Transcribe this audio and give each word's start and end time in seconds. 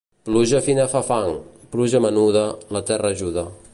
Pluja 0.27 0.61
fina 0.67 0.85
fa 0.93 1.01
fang, 1.09 1.35
pluja 1.75 2.01
menuda, 2.07 2.45
la 2.77 2.83
terra 2.93 3.13
ajuda. 3.19 3.45